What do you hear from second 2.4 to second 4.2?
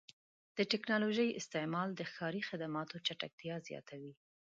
خدماتو چټکتیا زیاتوي.